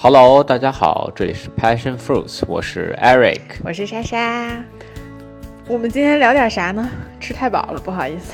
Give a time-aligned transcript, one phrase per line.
[0.00, 4.64] Hello，大家好，这里是 Passion Fruits，我是 Eric，我是莎莎。
[5.66, 6.88] 我们今天聊点啥呢？
[7.18, 8.32] 吃太饱了，不好意思。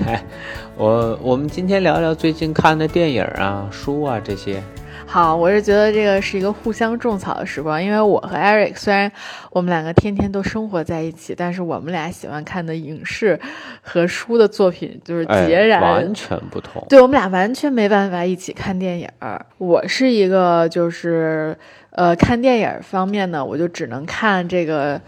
[0.78, 4.62] 我我们今天聊聊最近看的电影啊、书啊这些。
[5.10, 9.10] 好，我是觉得这个是一个互相种草的时光，因为我和 Eric 虽然
[9.50, 13.40] 我们两个天天都生活在一起，但是我们俩喜欢看的影视
[13.80, 16.84] 和书的作品就是截然、完全不同。
[16.90, 19.08] 对我们俩完全没办法一起看电影。
[19.56, 21.56] 我是一个就是
[21.92, 25.00] 呃看电影方面呢，我就只能看这个。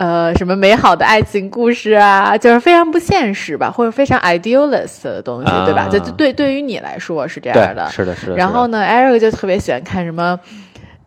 [0.00, 5.86] 呃，什么美好的爱情故事啊，就是非常不现实吧，或者非常 idealist 的东西，对吧？
[5.92, 8.34] 就对对于你来说是这样的，是的，是的。
[8.34, 10.40] 然后呢，Eric 就特别喜欢看什么。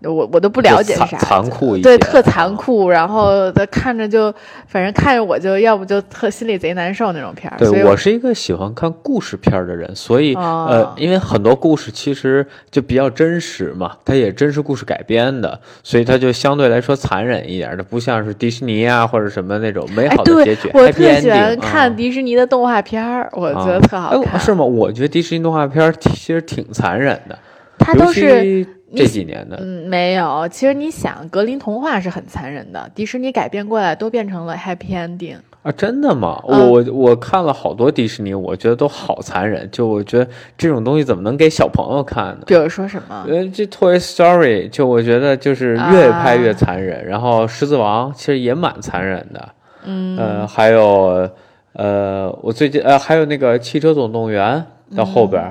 [0.03, 4.33] 我我都不了解啥，残酷一对，特残酷，然后他看着就，
[4.67, 7.57] 反正看着我就要不就特心里贼难受那种片儿。
[7.57, 20.69] 对我是一个喜欢看故事片的人，所以呃，因为很多故事其实就比较真实嘛，它也真实故事改编的，所以它就相对来说残忍一点的，不像是迪士尼啊或者什么那种美好的结局。
[20.73, 24.39] 我特喜欢看迪士尼的动画片儿，我觉得特好看。
[24.39, 24.65] 是吗？
[24.65, 27.37] 我觉得迪士尼动画片儿其实挺残忍的，
[27.77, 28.65] 它都是。
[28.95, 30.47] 这几年的，嗯，没有。
[30.49, 35.71] 其实你想，格林童话是很残忍的，迪士尼改编过来都变成了 happy ending 啊！
[35.71, 36.39] 真的吗？
[36.43, 39.67] 我我看了好多迪士尼，我觉得都好残忍。
[39.71, 40.27] 就我觉得
[40.57, 42.43] 这种东西怎么能给小朋友看呢？
[42.45, 43.25] 比如说什么？
[43.27, 47.05] 呃，这 Toy Story 就我觉得就是越拍越残忍。
[47.05, 49.49] 然后狮子王其实也蛮残忍的。
[49.85, 51.29] 嗯，呃，还有
[51.73, 54.63] 呃，我最近呃还有那个汽车总动员
[54.95, 55.41] 到后边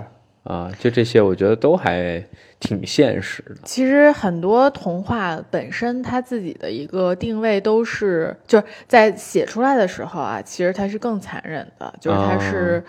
[0.44, 2.22] 啊，就这些，我觉得都还。
[2.62, 3.56] 挺现实的。
[3.64, 12.82] 其实很多童话本身它自己的一个定位都是，就是在写出来的时候啊，其实它是更残忍的，就是它是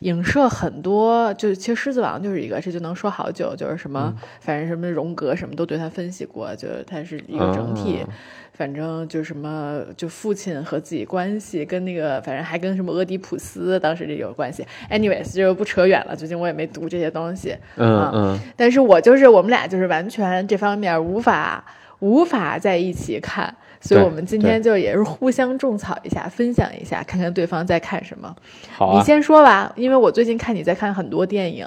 [0.00, 1.32] 影射很多。
[1.34, 8.04] 就是其实《狮子王》就是一个，这就能说好久，就是什么，反正什么荣格什么都对他分析过，就是它是一个整体。
[8.60, 14.66] 反正就什么，就父亲和自己关系，跟那个，反正还跟什么俄狄浦斯当时这有关系。
[14.90, 16.14] Anyways，就不扯远了。
[16.14, 18.38] 最近我也没读这些东西，嗯嗯。
[18.58, 21.64] 但是我就是我们俩就是完全这方面无法
[22.00, 28.36] 无法在一起看，所以我们今天就也是互相种草一下，分享一下，看看对方在看什么。
[28.76, 31.66] 好，你先说吧，因为我最近看你在看很多电影。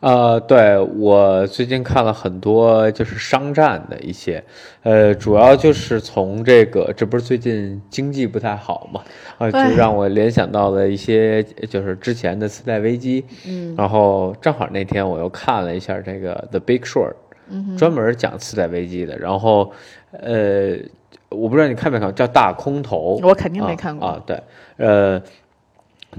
[0.00, 4.42] 呃，对我最近看了很多就是商战的一些，
[4.82, 9.02] 呃，主要就是从这个，这不是最近经济不太好嘛，
[9.36, 17.12] 啊，就让我联想到了一些就是之前的次贷危机，嗯，然后正好那天我又看了一下这个 The Big Short，
[17.50, 19.70] 嗯，专门讲次贷危机的，然后
[20.12, 20.76] 呃，
[21.28, 24.42] 我不知道你看没看，叫大空头，我肯定没看过啊，对，
[24.78, 25.22] 呃。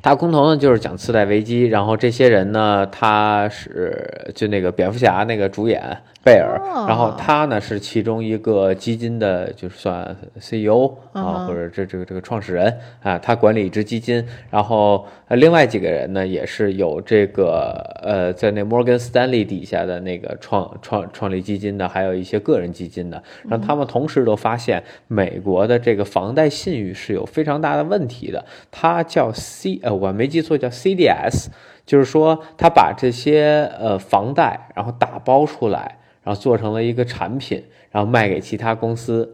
[0.02, 5.98] 大空头呢，就是讲次贷危机，然后这些人呢，他是就那个蝙蝠侠那个主演。
[6.24, 17.72] 贝尔，然后他呢是其中一个基金的，就是算 CEO 啊，或者这这个这个创始人啊，他管理一支基金，然后呃另外几个人呢也是有这个
[18.04, 31.48] 呃在那摩根斯丹利底下的那个创创创立基金的，还有一些个人基金的，让他们同时都发现美国的这个房贷信誉是有非常大的问题的，它叫 C 呃我没记错叫 CDS，
[31.84, 35.98] 就是说他把这些呃房贷然后打包出来。
[36.24, 39.28] 然后做成了一个产品，然后卖给其他公司，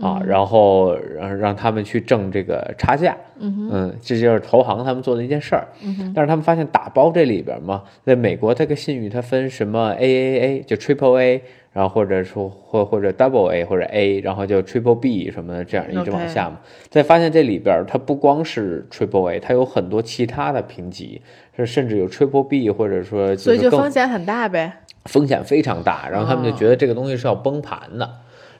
[0.00, 11.42] 啊，然后让让他们去挣这个差价，嗯这就是投行他们做的一件事儿，嗯但是他们发现打包这里边嘛，在美国它个信誉它分什么 AAA 就 Triple A，
[11.72, 16.60] 然后或者说或或者 Double A 或者 A，然后就 Triple B 什么的这样一直往下嘛，
[16.90, 21.22] 再发现这里边它不光是 Triple A，它有很多其他的评级，
[21.56, 24.80] 是甚至有 Triple B 或者说所以就风险很大呗。
[25.06, 28.08] 风险非常大，然后他们就觉得这个东西是要崩盘的，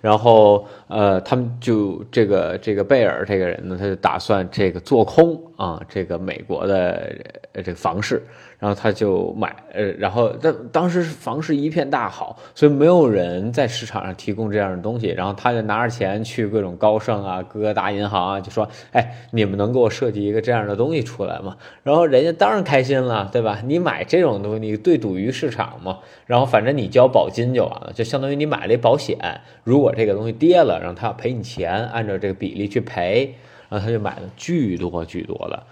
[0.00, 7.14] 然后呃，他们就这个这个贝尔这个人呢，他就打算这个做空啊，这个美国的
[7.55, 8.20] 这个房市。
[8.62, 15.09] 然后他就买，呃，然后当当时房市一片大好，所以没有人在市场上提供这样的东西。
[15.09, 23.61] 然后他就拿着钱去各种高盛啊、各个大银行啊，就说：“哎，你们能给我设计一个这样的东西出来吗？”然后人家当然开心了，对吧？
[23.64, 25.99] 你买这种东西，你对赌于市场嘛。
[26.26, 29.19] 然后反正你交保金就完了，就相当于你买了一保险。
[29.64, 33.35] 如果这个东西跌了，然后他要赔你钱，按照这个比例去赔。
[33.69, 35.64] 然后他就买了巨多巨多的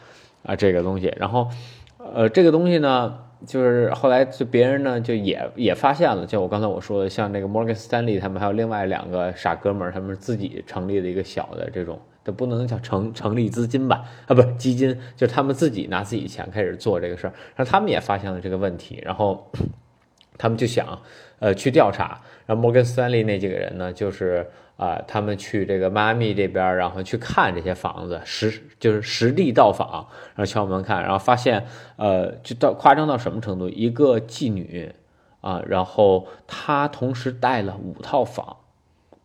[0.43, 1.49] 啊这个东西，然后。
[2.15, 14.05] 呃，这个东西呢，就是后来就别人呢就也也发现了，就我刚才我说的，像那个摩根斯丹利他们，还有另外两个傻哥们儿，他们自己成立的一个小的这种，都不能叫成成立资金吧？
[14.27, 19.51] 啊，不是基金，就是他们自己拿自己钱开始做这个事儿，然后他们也发现了这个问题，然后
[20.37, 20.99] 他们就想
[21.39, 24.47] 呃去调查，然后摩根斯丹利那几个人呢，就是
[24.81, 31.67] 啊、他们去这个迈阿密这边，然后去看这些房子，实就是实地到访，然后敲门看，然后发现
[31.97, 33.69] 呃，就到夸张到什么程度？
[33.69, 34.91] 一个妓女
[35.43, 38.57] 啊，然后她同时贷了五套房。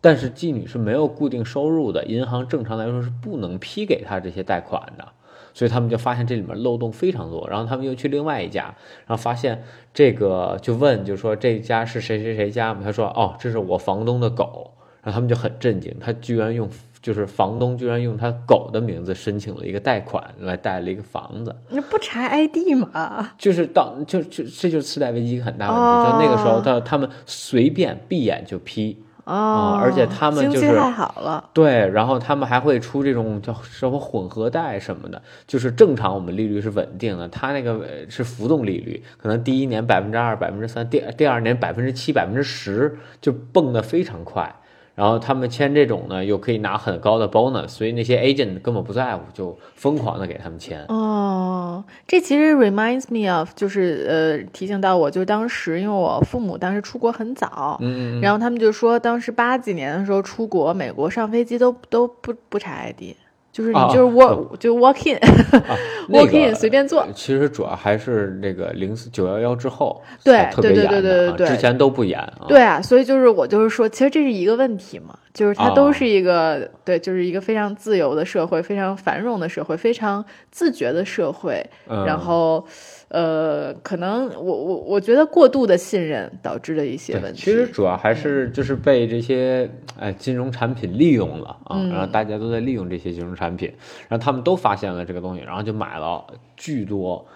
[0.02, 5.08] 但是妓女是没有固定收入的，银行正常来说是不能批给她这些贷款的，
[5.54, 7.48] 所以他们就发现这里面漏洞非常多。
[7.50, 8.76] 然后他们又去另外一家，
[9.08, 9.64] 然后发现
[9.94, 12.82] 这个就问，就说这家是谁谁谁家吗？
[12.84, 14.74] 他说哦，这是我房东的狗。
[15.06, 16.68] 然后他们就很震惊，他居然用
[17.02, 23.32] 就是房东居然用他狗的名字申请了一个贷款来贷了一个房子，那不查 ID 吗？
[23.38, 29.00] 就是到就就这就是次贷危机很大问题，哦那个时候他他们随便闭眼就批。
[29.26, 44.56] 哦，而且他们就是太好了，对，然后他们还会出这种叫什么混合贷什么的，就是正常我们利率是稳定的，他那个呃是浮动利率，可能第一年百分之二、百分之三，第第二年百分之七、百分之十，就蹦得非常快。
[44.96, 50.84] 然后他们签这种呢，又可以拿很高的 bonus，所以那些 agent 根本不在乎，就疯狂的给他们签。
[50.88, 63.16] 哦，这其实 reminds me of，就是呃提醒到我，就是当时因为我父母当时出国很早，嗯嗯然后他们就说当时八几年的时候出国，美国上飞机都都不不查 ID，
[63.56, 63.88] 就是你啊。
[63.94, 65.78] 就是 walk、就 walk in 啊，
[66.10, 67.00] 那 walk in 个随便坐。
[67.02, 72.46] 呃其实主要还是那个零四九幺幺之后对才特别对对严的啊对对对之前都不严啊。
[72.50, 81.64] 对啊，所以就是我就是说，其实这是一个问题嘛，就是它哦都是一个、对，就是一个非常自由的社会，非常繁荣的社会，非常自觉的社会。
[81.90, 82.66] 嗯然后，
[83.10, 87.42] 呃，可能我我我觉得过度的信任导致的一些，问题。
[87.42, 93.70] 其实主要还是就是被这些哎金融产品利用了啊，嗯然后大家都在利用这些金融产品，
[94.08, 97.28] 然后他们都发现了这个东西，然后就买了巨多。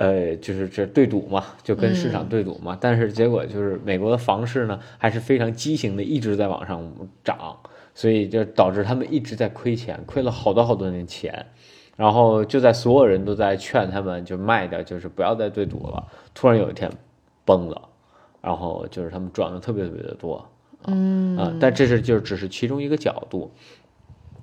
[0.00, 2.74] 呃，就是这对赌嘛，就跟市场对赌嘛。
[2.80, 6.90] 但是结果就是美国的房市呢，还是非常畸形的，一直在往上
[7.22, 7.54] 涨，
[7.94, 11.44] 所以就导致他们一直在亏钱，亏了好多好多年钱。
[11.96, 16.08] 然后就在所有人都在劝他们就卖掉，就是不要再对赌了。
[16.32, 16.90] 突然有一天
[17.44, 17.90] 崩了，
[18.40, 20.50] 然后就是他们赚的特别特别的多。
[20.86, 23.50] 嗯啊，但这是就只是其中一个角度。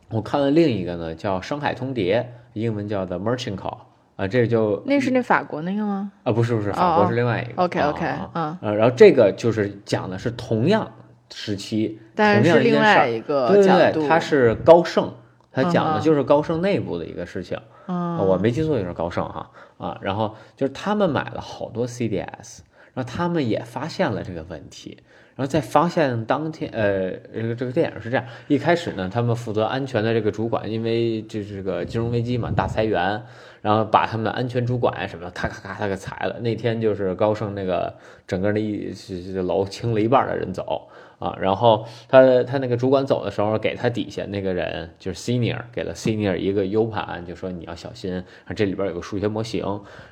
[0.09, 2.21] 我看了另一个呢，叫《商海通牒》，
[2.53, 3.79] 英文叫 The Merchant Call
[4.17, 7.63] 啊，这就那是那法国那个吗啊不是不是，法哦国是另外一个。
[7.63, 10.91] ？OK OK，啊嗯，呃，然后这个就是讲的是同样
[11.33, 15.09] 时期，但是另外一个对对对，它是高盛，
[15.51, 17.57] 它讲的就是高盛内部的一个事情。
[17.85, 22.59] 嗯啊我没记错就是高盛哈啊，然后就是他们买了好多 CDS，
[22.93, 24.97] 然后他们也发现了这个问题，
[25.37, 33.21] 然后在发现当天，呃，这个这个电影是这样，一开始呢，他们负责安全的这个主管，因为这是个金融危机嘛，大裁员，
[33.61, 36.39] 然后把他们的安全主管什么，咔咔咔他给裁了。
[36.39, 37.93] 那天就是高盛那个
[38.25, 38.91] 整个那一
[39.35, 40.89] 楼清了一半的人走。
[41.19, 48.23] 啊，然后他他那个主管走的时候，给他底下那个人就是 senior 给了 senior 一个 U 盘，就说你要小心，
[48.55, 49.65] 这里边有个数学模型。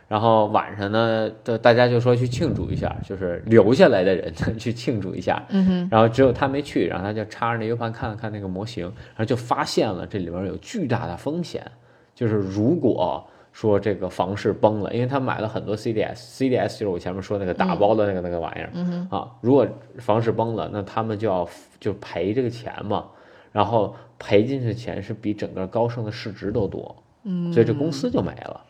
[0.07, 5.44] 然后晚上呢，大大家就说去庆祝一下，就是留下来的人 去庆祝一下。
[5.50, 11.63] 嗯哼，然后只有他没去，然后他就插着那 U 盘看了看那个模型，然后就发现了这里边有巨大的风险，
[12.14, 13.24] 就是如果
[13.56, 19.66] 说这个房市崩了，因为他买了很多 CDS，CDS 就是我前面说那个打包的那个、那个玩意儿，嗯啊，如果
[20.00, 21.47] 房市崩了，那他们就要
[21.80, 23.06] 就赔这个钱嘛，
[23.54, 26.94] 然后赔进去的钱是比整个高盛的市值都多，
[27.24, 28.62] 嗯，所以这公司就没了。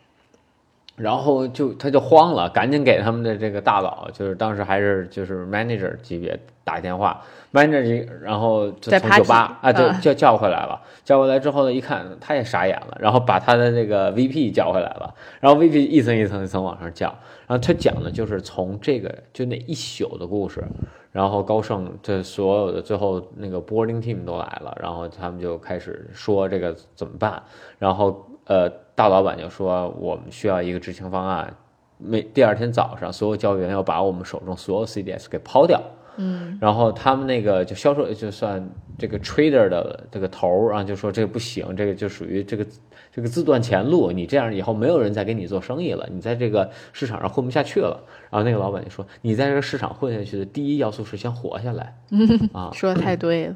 [0.96, 7.22] 然后就他就慌了，赶紧给他们的这个大佬，就是当时还是就是 manager 级别打电话
[7.54, 10.82] ，manager 级，然后就从酒吧啊，就啊叫叫回来了。
[11.04, 17.08] 叫回来之后呢，一看他也傻眼了，然后把他的那个 VP 叫回来了，然后 VP 一层一层一层往上叫，
[17.46, 20.64] 然后他讲的就是从这个就那一宿的故事，
[21.12, 27.44] 然后高盛这所有的最后那个 boarding team 都来了，然后他们就开始说这个怎么办，
[27.78, 31.54] 然后呃大老板就说我们需要一个执行方案，
[31.98, 35.82] 每第二天早上所有交易员要把我们手中所有 CDS 给抛掉。
[36.18, 38.66] 嗯然后他们那个就销售就算
[38.98, 42.66] 这个 trader 的这个头儿，然后就说这个不行，这个就属于这个
[43.12, 48.02] 这个自断前路，你这样以后没有人再给你做生意了，你在这个市场上混不下去了。
[48.32, 51.94] 然后那个老板就说，你在这个市场混下去的第一要素是先活下来
[52.54, 53.56] 啊，说的太对了，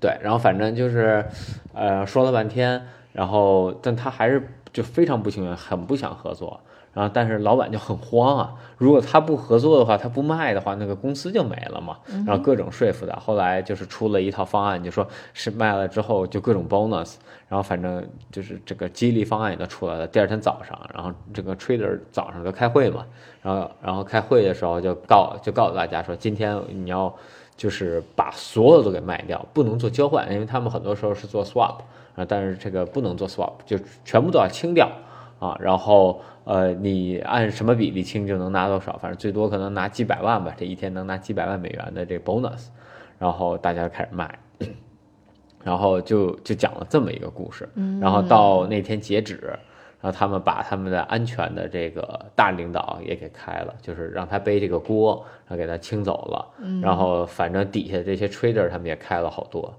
[0.00, 1.24] 对，然后反正就是，
[1.72, 6.60] 呃，说了半天，然后但他还是就非常不情愿，很不想合作。
[6.92, 11.96] 然后但是老板就很慌啊，如果他不合作的话，他不卖的话，那个公司就没了嘛。
[12.26, 17.14] 然后各种说服他，后来就是出了一套方案，就说是卖了之后就各种 bonus，
[17.48, 20.04] 然后反正就是这个激励方案也都出来了。
[20.04, 23.06] 第二天早上，然后这个 trader 早上就开会嘛，
[23.40, 27.14] 然后然后开会的时候就告就告诉大家说，今天你要
[27.56, 31.76] 就是把所有都给卖掉，不能做交换，因为他们很多时候是做 swap
[32.14, 34.90] 啊，但是这个不能做 swap，就全部都要清掉
[35.38, 36.20] 啊，然后。
[36.44, 42.68] 呃，你按什么比例清就能拿多少，反正最多可能拿几百万吧，这一天能拿几百万美元的这个 bonus，
[43.18, 44.38] 然后大家开始卖，
[45.62, 47.68] 然后就就讲了这么一个故事，
[48.00, 49.36] 然后到那天截止，
[50.00, 56.48] 然后他们把他们的安全的这个大领导也给开了，就是让他背这个锅，然后给他清走了，
[56.82, 59.76] 然后反正底下这些 trader 他们也开了好多，啊，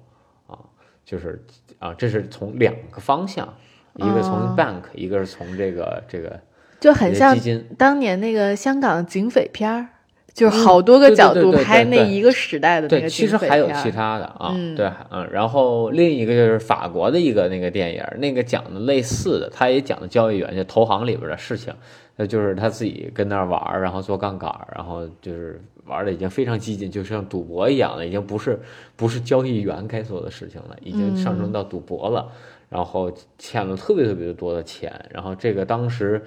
[1.06, 1.44] 就是
[1.80, 3.54] 啊，这是从两个方向，
[3.96, 6.40] 一个从 bank，一个是从这个这个。
[6.80, 7.38] 就很像
[7.78, 9.88] 当年那个香港警匪片儿，
[10.34, 21.74] 就是好多个角度拍那一个时代的那个其实还有其他的啊，对，嗯，然后另一个就是法国的一个那个电影，那个讲的类似的，他也讲的交易员就投行里边的事情，
[22.16, 28.58] 那就是他自己跟那儿玩，然后做杠杆，然后就是玩的已经非常激进，就像赌博一样的，已经不是
[28.96, 32.32] 不是交易员该做的事情了，已经上升到赌博了，
[32.70, 36.24] 然后欠了特别特别多的钱，然后这个当时。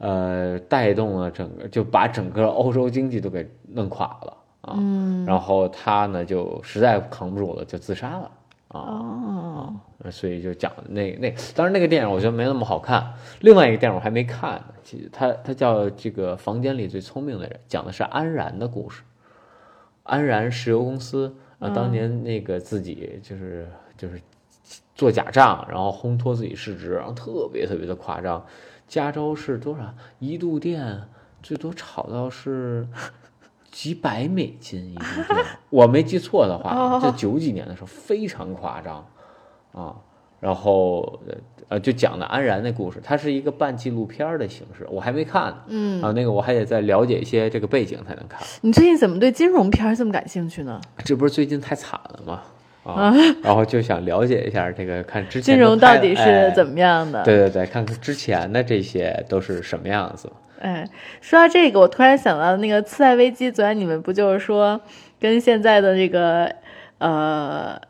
[0.00, 4.74] 呃，带动了整个，就把整个欧洲经济都给弄垮了啊。
[4.78, 8.30] 嗯，然后他呢，就实在扛不住了，就自杀了
[8.68, 8.80] 啊。
[8.80, 9.74] 哦，
[10.10, 13.12] 所以就讲那那，当然那个电影我觉得没那么好看。
[13.40, 19.02] 另外一个电影我还没看，其实它它叫这个房间里最聪明的人，讲的是安然的故事。
[20.04, 24.18] 安然石油公司啊，当年那个自己就是就是
[24.94, 28.42] 做假账，然后烘托自己市值，然后特别特别的夸张。
[28.90, 31.00] 加州是多少一度电？
[31.42, 32.86] 最多炒到是
[33.70, 39.06] 几百美金一度电，我没记错的话，在九几年的时候非常夸张
[39.72, 39.94] 啊。
[40.40, 41.20] 然后
[41.68, 45.56] 呃，就讲的安然的故事，它是一个半纪录片的形式，我还没看呢。
[45.68, 48.40] 嗯啊，那个我还得再了解一些这个背景才能看。
[48.62, 50.80] 你最近怎么对金融片这么感兴趣呢？
[51.04, 52.42] 这不是最近太惨了吗？
[52.92, 57.22] 啊， 然后就想了解一下这个，看之前金融到底是怎么样的？
[57.24, 60.30] 对对对，看看之前的这些都是什么样子。
[60.60, 60.86] 哎，
[61.20, 64.78] 说到这个，我突然想到那个次贷危机，昨天你们不就是说
[65.18, 66.54] 跟现在的这个
[66.98, 67.80] 呃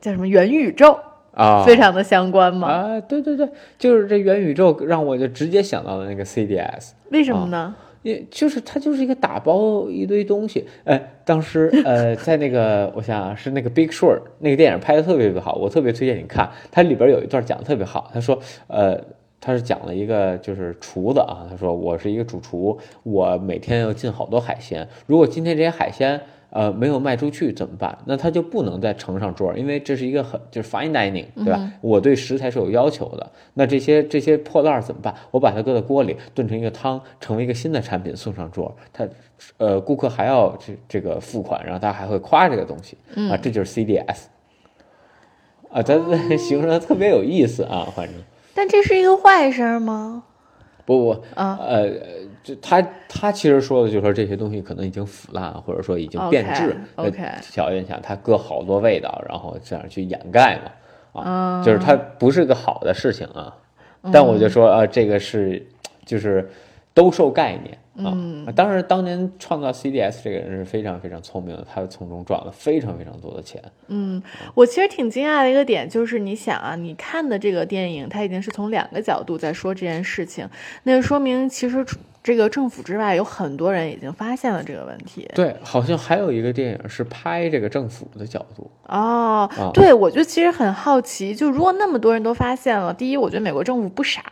[0.00, 0.98] 叫什么元宇宙
[1.34, 2.68] 啊，非常的相关吗？
[2.68, 7.74] 啊，对对对，就是这元宇宙让我就直接想到了那个 CDS，为什么呢？
[8.02, 18.98] 也就是它就是一个打包一堆东西，哎，当时呃在那个我想想是那个 Big Short 那个电影拍的特别特别好，我特别推荐你看，它里边有一段讲的特别好，他说呃
[19.40, 26.20] 他是讲了一个就是厨子啊，他说我是一个主厨，我每天要进好多海鲜，如果今天这些海鲜。
[26.50, 27.96] 呃，没有卖出去怎么办？
[28.06, 31.72] 那他就不能再盛上桌，因为这是一个很就是 fine dining，对吧？
[31.80, 33.30] 我对食材是有要求的。
[33.54, 35.14] 那这些这些破烂怎么办？
[35.30, 38.76] 我把它搁在锅里炖成一个汤，成为一个新的产品送上桌。
[38.92, 39.08] 他，
[39.58, 42.96] 呃，顾客还要这这个付款，然后他还会夸这个东西
[43.30, 44.24] 啊，这就是 CDS
[45.70, 45.98] 啊，咱
[46.36, 48.16] 形容的特别有意思啊，反正。
[48.54, 50.24] 但这是一个坏事吗？
[50.98, 51.90] 不不啊，呃。
[52.42, 56.74] 就他他其实说的就是说这些东西可能已经腐烂，或者说已经变质。
[56.94, 60.58] OK，条件下他搁好多味道，然后这样去掩盖
[61.12, 63.54] 嘛，啊，就是它不是个好的事情啊。
[64.10, 65.62] 但我就说啊，这个是
[66.06, 66.50] 就是
[67.00, 67.78] 兜售概念。
[68.02, 73.62] 嗯，当然，当年创造 CDS 这个人是非常非常聪明的，他从中赚了非常非常多的钱。
[73.88, 74.22] 嗯，
[74.54, 80.48] 我其实挺惊讶的一个点就是，你想啊，你看的这个电影，它已经是从两个角度在说这件事情，
[80.84, 81.84] 那说明其实
[82.22, 85.28] 这个政府之外有很多人已经发现了这个问题。
[85.34, 88.70] 对，好像还有一个电影是拍这个政府的角度。
[88.86, 94.22] 哦，对，我就其实很好奇，就如果那么多人都发现了，第一，我觉得美国政府不傻。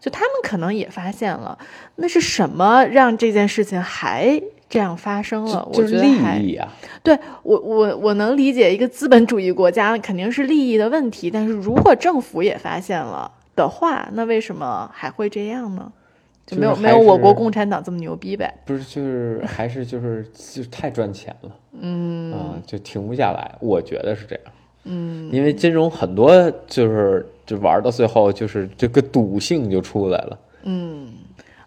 [0.00, 1.58] 就他们可能也发现了，
[1.96, 5.68] 那是什么让这件事情还这样发生了？
[5.72, 6.68] 我觉得利益啊，
[7.02, 15.92] 对我我我能理解一个资本主义国家肯定是利益的问题，但是如果政府也发现了的话，那为什么还会这样呢？
[16.46, 18.52] 就没有没有我国共产党这么牛逼呗？
[18.64, 24.44] 不是，就是还是就是就太赚钱了，嗯啊，就停不下来，我觉得是这样。
[24.84, 30.38] 嗯，因为金融很多就是就玩到最后就是这个赌性就出来了。
[30.62, 31.08] 嗯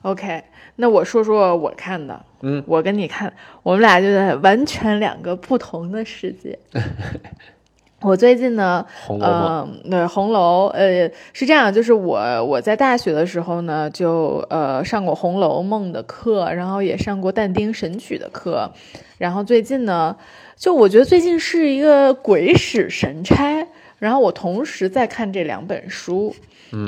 [0.04, 0.42] ，OK，
[0.78, 2.18] 那我说说我看的。
[2.42, 3.32] 嗯，我跟你看，
[3.64, 6.58] 我们俩就在完全两个不同的世界。
[8.02, 18.70] 我最近呢，红楼梦，嗯，对，红楼，呃，是这样，就是我我在大学的时候呢，就呃上过《红楼梦》的课，然后也上过但丁《神曲》的课，
[19.18, 20.16] 然后最近呢，
[20.58, 23.66] 就我觉得最近是一个鬼使神差，
[24.04, 26.36] 然后我同时在看这两本书，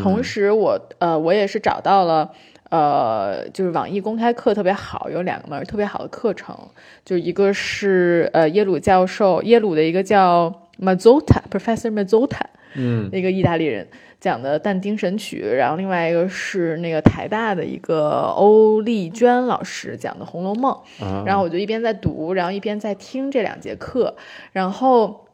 [0.03, 2.29] 同时我呃我也是找到了。
[2.69, 6.57] 呃，就是网易公开课特别好，有两门特别好的课程，
[7.05, 12.41] 就一个是呃耶鲁教授，耶鲁的一个叫 Mazzotta Professor Mazzotta，
[12.73, 13.87] 嗯，那个意大利人
[14.19, 20.77] 讲的但丁神曲，然后另外一个是那个台大的一个欧丽娟老师讲的《红楼梦》，
[21.25, 24.15] 然后我就一边在读，然后一边在听这两节课，
[24.51, 25.24] 然后。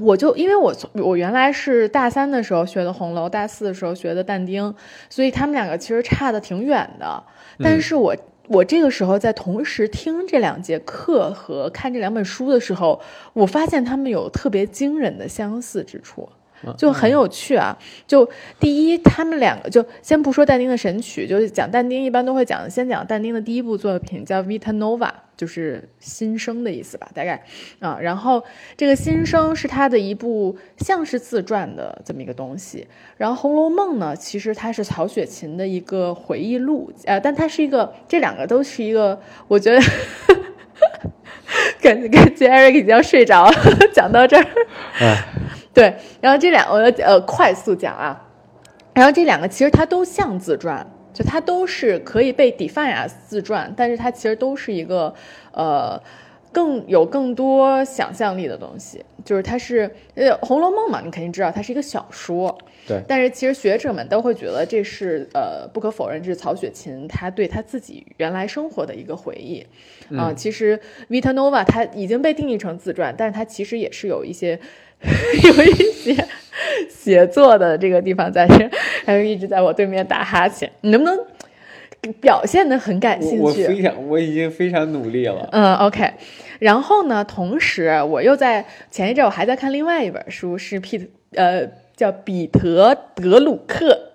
[0.00, 4.74] 我就因为我从我原来是大三的时候学的红楼，大四的时候学的但丁，
[5.08, 7.22] 所以他们两个其实差的挺远的。
[7.58, 8.14] 但是我
[8.48, 13.00] 我这个时候在同时听这两节课和看这两本书的时候，
[13.32, 16.28] 我发现他们有特别惊人的相似之处。
[16.76, 17.76] 就很有趣啊！
[18.06, 27.42] 就第一，他们两个就先不说但丁的神曲，就是讲但丁一般都会讲，先讲但丁的第一部作品叫《Vita Nova》，就是新生的意思吧，大概
[27.80, 27.98] 啊。
[28.00, 28.42] 然后
[28.76, 32.86] 这个新生是他的一部像是自传的这么一个东西。
[33.16, 39.80] 然后《红楼梦》呢，其实它是曹雪芹的一个回忆录，呃，但它是一个，这两个都是一个，我觉得
[41.80, 43.52] 感觉感觉 Eric 已经要睡着了，
[43.92, 44.46] 讲到这儿，
[45.00, 45.24] 哎。
[45.76, 48.26] 对，然后这两我呃快速讲啊，
[48.94, 55.14] 然后这两个其实它都像自传，就它都是可以被 define as 自传，但是它其实都是一个
[55.52, 56.02] 呃
[56.50, 62.56] 更有更多想象力的东西，就是它是呃《红楼梦》嘛，你肯定知道它是一个小说，
[62.88, 69.62] 对，但是其实学者们都会觉得这是呃不可否认，这是曹雪芹他对他自己原来生活的一个回忆
[70.16, 70.32] 啊。
[70.34, 70.80] 其实
[71.10, 74.58] 《Vita Nova》它已经被定义成自传，但是它其实也是有一些。
[75.44, 76.16] 有一些
[76.88, 78.68] 写作的这个地方在这，
[79.04, 80.70] 还有一直在我对面打哈欠。
[80.80, 81.18] 你能不能
[82.20, 83.40] 表现的很感兴趣？
[83.40, 85.48] 我非常，我已经非常努力了。
[85.52, 86.10] 嗯，OK。
[86.58, 94.12] 然后呢，同时我又在前一阵我还在看另外一本书，是皮呃叫彼得德鲁克，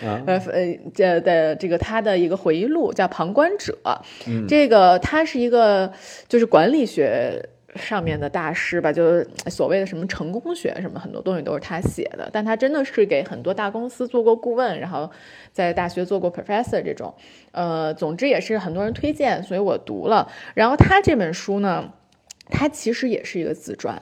[0.00, 3.76] 呃呃这的这个他的一个回忆录叫《旁观者》。
[4.48, 5.92] 这个他是一个
[6.28, 7.48] 就是管理学。
[7.74, 12.28] 上面的大师吧，就是所谓的什么成功学什么，很多东西都是他写的。
[12.32, 15.10] 但他真的是给很多大公司做过顾问，然后
[15.52, 17.14] 在大学做过 professor 这种。
[17.52, 20.30] 呃，总之也是很多人推荐，所以我读了。
[20.54, 21.92] 然后他这本书呢，
[22.48, 24.00] 他其实也是一个自传，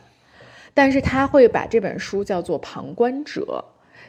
[0.75, 3.65] 但是他会把这本书叫做旁观者。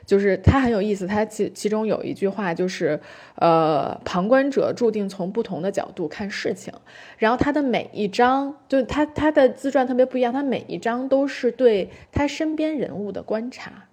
[0.05, 2.99] 就是他很有意思，他其其中有一句话就是，
[3.35, 6.73] 呃，旁观者注定从不同的角度看事情，
[7.17, 13.85] 然后他的每一章，就他他的自传特别不一样，他每一章都是对他身边人物的观察，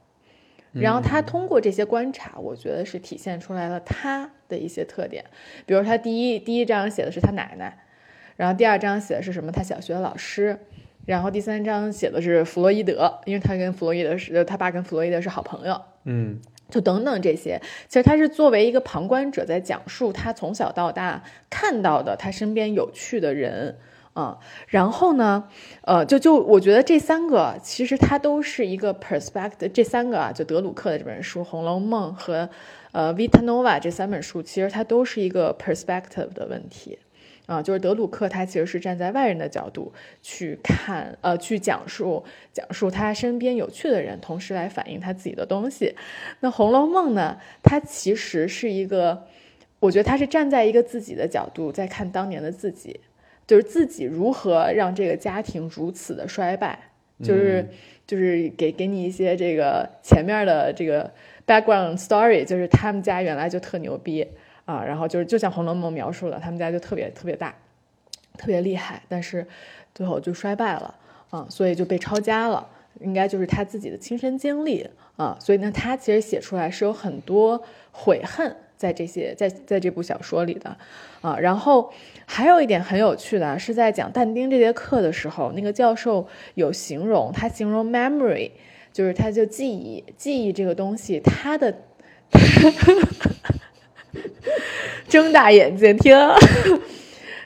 [0.73, 5.25] 然后他通过这些观察，我觉得是体现出来了他的一些特点，
[5.65, 7.79] 比如他第一第一章写的是他奶奶，
[8.37, 9.53] 然后第二章写的是什么？
[9.53, 10.59] 他小学老师。
[11.07, 23.79] 然后第三章写的是弗洛伊德，因为他跟弗洛伊德是他爸跟弗洛伊德是好朋友，嗯，就等等这些，其实他是作为一个旁观者在讲述他从小到大看到的他身边有趣的人
[24.13, 24.39] 啊。
[24.69, 25.49] 然后呢，
[25.83, 32.49] 呃，就就我觉得这三个其实它都是一个 perspective，这三个啊，就德鲁克的这本书《红楼梦》和
[32.93, 36.99] 呃《Vita Nova》这三本书，其实它都是一个 perspective 的问题。
[37.51, 45.93] 啊，就是德鲁克，他其实是站在外人的角度去看，呃，去讲述讲述他身边有趣的人，同时来反映他自己的东西。
[46.39, 49.27] 那《红楼梦》呢，它其实是一个，
[49.81, 53.01] 我觉得他是站在一个自己的角度在看当年的自己，
[53.49, 56.79] 就是自己如何让这个家庭如此的衰败，
[57.21, 57.69] 就是
[58.07, 61.13] 就是给给你一些这个前面的这个
[61.45, 64.25] background story，就是他们家原来就特牛逼。
[64.71, 67.53] 啊，然后就是就像《红楼梦》描述的，他们家就特别特别大，
[68.39, 69.45] 特别厉害，但是
[69.93, 70.95] 最后就衰败了
[71.31, 72.69] 啊，所以就被抄家了。
[73.01, 80.77] 应该就是他自己的亲身经历啊，所以呢，他其实写出来是有很多悔恨在这些在在这部小说里的
[81.21, 81.37] 啊。
[81.39, 81.93] 然后
[82.27, 88.53] 还有一点很有趣的是，在讲但丁这节课的时候，那个教授有形容，他形容 memory，
[88.93, 91.75] 就是他就记忆记忆这个东西，他的。
[95.09, 96.17] 睁大眼睛听，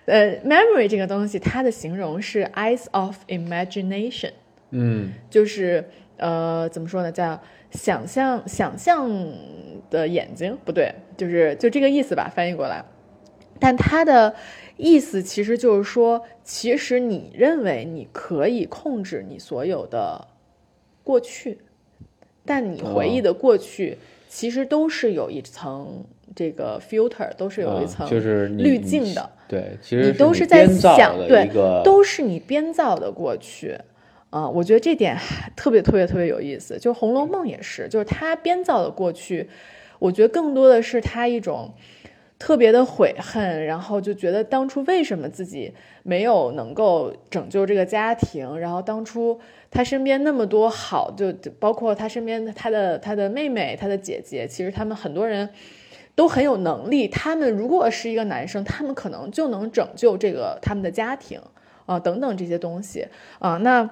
[0.07, 4.33] 呃，memory 这个东西，它的形容是 eyes of imagination，
[4.70, 9.11] 嗯，就是呃，怎么说呢，叫想象想象
[9.90, 12.85] 的眼睛，不对，就是就这个意思吧，翻译过来。
[13.61, 14.35] 但它的
[14.77, 20.27] 意思其实就是说，其实你认为你可以控制你所有的
[21.03, 21.59] 过去，
[22.44, 23.96] 但你回忆的过去
[24.29, 29.30] 其实都是有一层这个 filter，都是有一层就是滤镜的。
[29.48, 31.50] 对，其实你都是在想，对，
[31.84, 33.78] 都是你编造的过去。
[34.30, 35.16] 啊，我觉得这点
[35.54, 36.76] 特别特别特别有意思。
[36.76, 39.48] 就《红楼梦》也是，就是他编造的过去，
[40.00, 41.72] 我觉得更多的是他一种
[42.37, 49.38] 特别的悔恨，然后就觉得当初为什么自己没有能够拯救这个家庭，然后当初
[49.70, 55.48] 他身边那么多好，就包括他身边的他的他的妹妹、他的姐姐，其实他们很多人
[56.14, 57.09] 都很有能力。
[57.09, 61.40] 他们如果是一个男生，他们可能就能拯救这个他们的家庭
[61.87, 63.88] 啊，等等这些东西啊，那。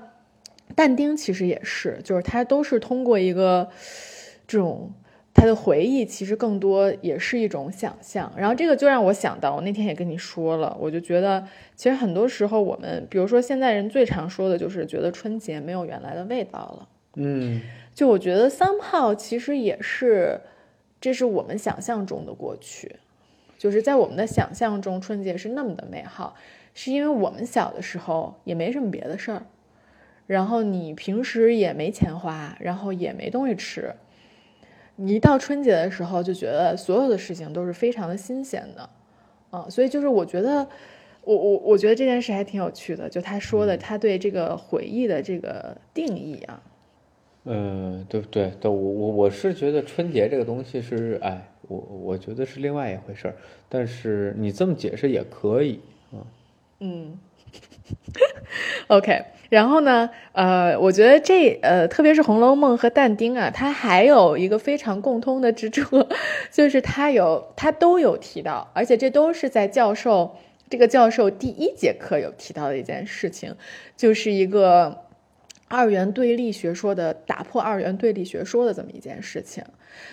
[0.75, 3.69] 但丁其实也是，就是他都是通过一个
[4.47, 4.91] 这种
[5.35, 8.33] 他的回忆，其实更多也是一种想象。
[8.39, 16.89] 然后这个就让我想到，我那天也跟你说了，我就觉得其实很多时候我们，比如说现在人最常说的就是觉得春节没有原来的味道了。
[17.17, 17.61] 嗯，
[17.95, 20.41] 就我觉得三炮其实也是，
[21.03, 22.97] 这是我们想象中的过去，
[23.59, 26.37] 就是在我们的想象中，春节是那么的美好，
[26.75, 29.43] 是因为我们小的时候也没什么别的事儿。
[30.29, 33.97] 然后你平时也没钱花，然后也没东西吃，
[34.95, 38.89] 你一到春节的时候就觉得所有的事情都是非常的新鲜的，
[39.51, 40.69] 啊，所以就是我觉得，
[41.25, 46.63] 我我我觉得这件事还挺有趣的，就他说的他对这个回忆的这个定义啊，
[47.45, 53.35] 嗯，对对对，我我我是觉得春节这个东西是，哎，我我觉得是另外一回事儿，
[53.69, 55.81] 但是你这么解释也可以
[56.13, 56.23] 啊，
[56.81, 57.19] 嗯。
[58.89, 66.07] OK，然后呢，呃，我觉得这呃，特别是《红楼梦》和但丁啊，它还有一个非常共通的之处，
[66.51, 70.35] 就是它有它都有提到，而且这都是在教授
[70.71, 73.55] 这个教授第一节课有提到的一件事情，
[73.97, 75.05] 就是一个
[75.73, 79.65] 二元对立学说的打破二元对立学说的这么一件事情，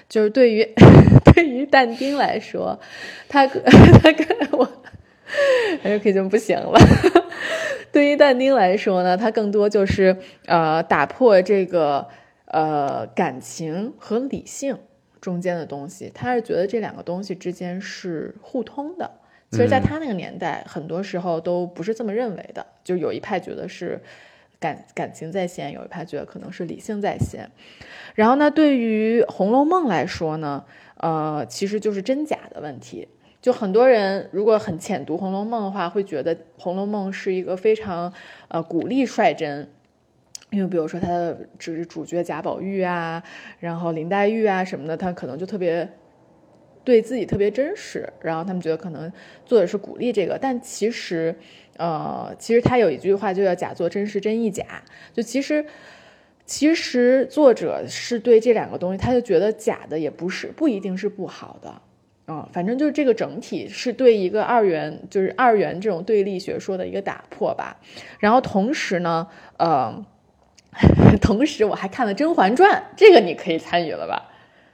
[0.07, 0.65] 就是对于
[1.35, 2.79] 对于但丁来说，
[3.27, 3.45] 他
[4.01, 4.65] 他跟我。
[5.83, 6.79] 哎，OK 就不行了。
[7.91, 12.07] 对于但丁来说呢，他更多就是呃打破这个
[12.45, 14.77] 呃感情和理性
[15.19, 16.09] 中间的东西。
[16.15, 19.11] 他是觉得这两个东西之间是互通的。
[19.51, 22.65] 其实，在他那个年代，很多时候都不是这么认为的。
[22.83, 24.01] 就有一派觉得是
[24.59, 27.49] 感感情在先，有一派觉得可能是理性在先。
[28.15, 30.65] 然后呢，对于《红楼梦》来说呢，
[30.97, 33.07] 呃，其实就是真假的问题。
[33.41, 38.13] 就很多人如果很浅读《红楼梦》的话，会觉得《红楼梦》是一个非常
[38.49, 39.69] 呃鼓励率真，
[40.49, 43.23] 因为比如说他的只主角贾宝玉啊，
[43.59, 45.89] 然后林黛玉啊什么的，他可能就特别
[46.89, 49.11] 对自己特别真实，然后他们觉得可能
[49.45, 51.35] 作者是鼓励这个，但其实
[51.77, 54.65] 呃，其实他有一句话就叫“假作真时真亦假”，
[55.13, 55.63] 就其实
[56.47, 61.79] 其实作者是对这两个东西，他就觉得假的也不是不一定是不好的。
[62.27, 67.77] 嗯，反正就是这个整体是对一个二元，就是二元这种对立学说的一个打破吧。
[68.19, 70.03] 然后同时呢，呃，
[71.21, 74.28] 同时我还看了《甄嬛传》，这个你可以参与了吧？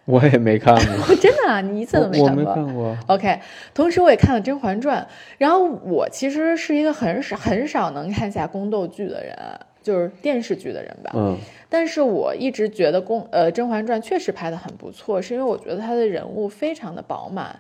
[0.13, 1.61] 我也没看过， 真的啊？
[1.61, 2.29] 你一次都没看过？
[2.31, 2.97] 我没看过。
[3.07, 3.39] OK，
[3.73, 5.01] 同时我也看了《甄嬛传》，
[5.37, 9.35] 然后我其实是一个很少很少能看下宫斗剧的人。
[9.81, 11.37] 就是电视剧的人吧，嗯，
[11.69, 17.59] 但是我一直觉得宫呃《甄嬛传》确实拍的很不错，是因为我觉得他的人物非常的饱满。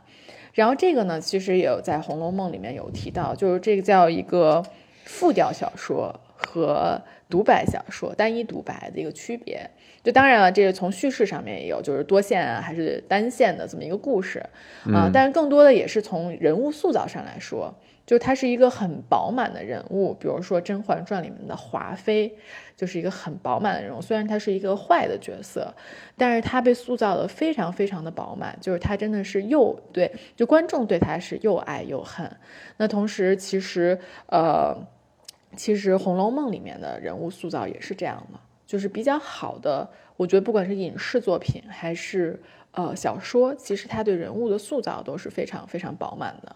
[0.53, 4.63] 然后这个呢，其实也有在《红楼梦》里面有提到，就是这个叫一个
[5.03, 9.69] 复调小说和独白小说、单一独白的一个区别。
[10.03, 14.39] 就当然了，这个从叙事上面也有，就是多线啊还是单线的这么一个故事
[14.93, 17.73] 啊，但是更多的也是从人物塑造上来说。
[18.05, 22.31] 就是他是一个很饱满的人物，比如说《甄嬛传》里面的华妃，
[22.75, 23.99] 就是一个很饱满的人物。
[23.99, 25.73] 虽然他是一个坏的角色，
[26.15, 32.29] 但是他被塑造的非常非常的饱满，就是他真的是又对，就观众对他是又爱又恨。
[32.77, 34.77] 那同时，其实呃，
[35.55, 39.89] 其实《红楼梦》里面的人物塑造也是这样的，就是比较好的。
[40.17, 42.41] 我觉得不管是影视作品还是
[42.71, 46.55] 呃小说，其实他对人物的塑造都是非常非常饱满的。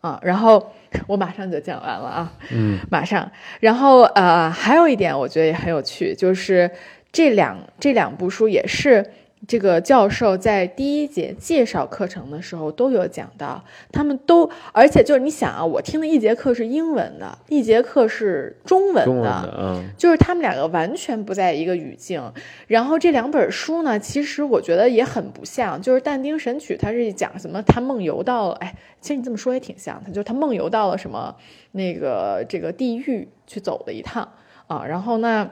[0.00, 0.72] 啊，然后
[1.06, 3.30] 我马上就讲完了啊，嗯，马上，
[3.60, 6.70] 然后呃，还有一点我觉得也很有趣，就是
[7.10, 9.04] 这两这两部书也是。
[9.46, 22.20] 这个教授在第一节介绍课程的时候都有讲到，他们都，而且就是你想啊，我听的一节课是英文的，一节课是中文的，嗯，就是他们两个完全不在一个语境。
[22.66, 27.62] 然后这两本书呢，其实我觉得也很不像，就是《但丁神曲》，它是讲什么？
[27.62, 31.34] 他梦游到了，哎，其实你这么说也挺像，他就是他梦游到了什么
[31.72, 34.28] 那个这个地狱去走了一趟
[34.66, 34.84] 啊。
[34.84, 35.48] 然后呢？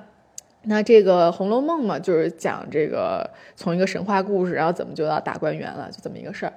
[0.69, 6.53] 那这个《红楼梦》嘛，就是讲这个从一个神话故事，然后怎么就到大观园了，就这么一个事儿。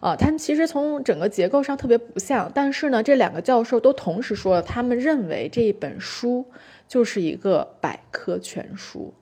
[0.00, 6.44] 啊，他们其实从整个结构上特别不像，但是呢，这两个教授都同时说了，他们认为这一本书
[6.88, 9.14] 就是一个百科全书。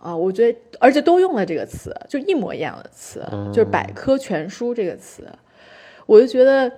[0.00, 5.28] 啊，我觉得，而且都用了这个词，就一模一样的词，就是百科全书这个词，
[6.06, 6.70] 我就觉得。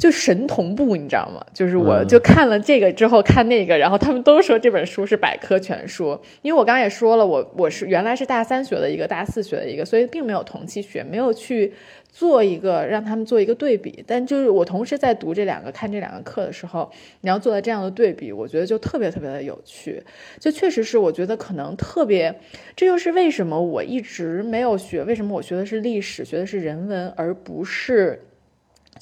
[0.00, 1.44] 就神同步，你知道吗？
[1.52, 6.18] 就是我就看了这个之后看那个，然后他们都说这本书是百科全书。
[6.40, 11.74] 因为我刚刚也说了，我我是原来是大三学的一个，大四学的一个，所以并没有同期学，没有去
[12.10, 14.02] 做一个让他们做一个对比。
[14.06, 20.02] 但就是我同时在读这两个看这两个课的时候，你要做的这样的对比，我觉得就特别特别的有趣。
[20.38, 22.34] 就确实是我觉得可能特别，
[22.74, 28.22] 这就是为什么我一直没有学，为什么我学的是历史，学的是人文，而不是。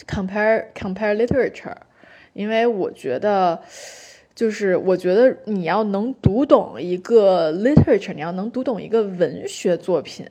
[0.07, 1.77] Compare compare literature，
[2.33, 3.61] 因为我觉得，
[4.35, 10.27] 就是我觉得你要能读懂一个 literature，你要能读懂一个文学作品，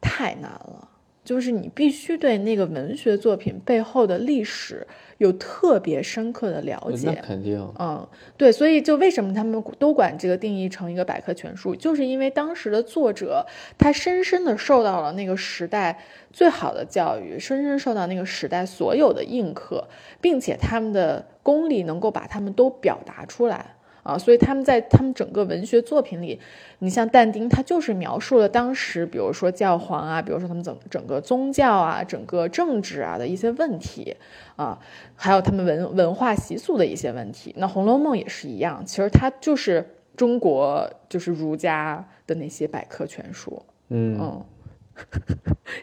[0.00, 0.90] 太难了。
[1.24, 4.86] 就是你必须对那个文学作品背后的历史
[5.18, 7.10] 有特别深刻的了解。
[7.10, 7.58] 那肯定。
[7.78, 13.46] 嗯，对，所以就为什么他们都管这个定义成一个百科全书，就是因为当时的作者
[13.78, 16.02] 他深深的受到了那个时代
[16.32, 19.88] 最好的教育，深深受到那个时代所有的印刻，
[20.20, 23.75] 并且他们的功力能够把他们都表达出来。
[24.06, 26.38] 啊，所以他们在他们整个文学作品里，
[26.78, 34.14] 你像但丁，他就是描述了当时，比如说教皇啊，比如说他们整整个宗教啊，整个政治啊的一些问题
[34.54, 34.78] 啊，
[35.16, 37.52] 还有他们文文化习俗的一些问题。
[37.58, 39.84] 那《红楼梦》也是一样，其实它就是
[40.16, 43.60] 中国就是儒家的那些百科全书。
[43.88, 44.42] 嗯嗯，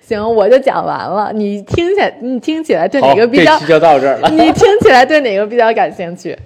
[0.01, 1.31] 行，我就讲完了。
[1.33, 3.59] 你听起来，你听起来对哪个比较？
[3.59, 4.29] 就到这儿了。
[4.29, 6.37] 你听起来对哪个比较感兴趣？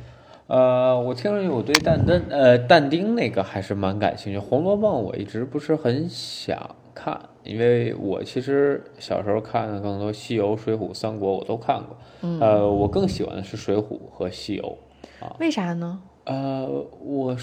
[0.47, 6.57] 呃，我听上去我对但丁呃但丁那个还是蛮感兴趣，《红楼梦》我一直不是很想
[6.95, 11.97] 看，因为我其实小时候看的更多《西游》《水浒》《三国》，我都看过。
[12.21, 13.81] 嗯，呃，我更喜欢的是《水浒》
[14.12, 14.77] 和《西游》
[15.25, 15.36] 啊。
[15.39, 16.01] 为啥呢？
[16.23, 16.65] 呃，
[17.01, 17.36] 我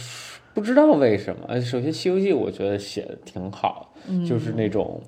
[0.54, 1.60] 不知道为什么。
[1.60, 3.92] 首先，《西游记》我觉得写的挺好，
[4.26, 5.00] 就是那种